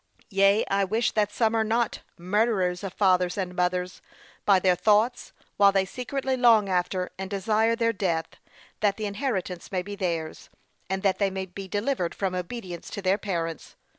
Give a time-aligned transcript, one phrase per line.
[0.31, 4.01] Yea, I wish that some are not 'murderers of fathers and mothers,'
[4.45, 8.29] by their thoughts, while they secretly long after, and desire their death,
[8.79, 10.49] that the inheritance may be theirs,
[10.89, 13.75] and that they may be delivered from obedience to their parents.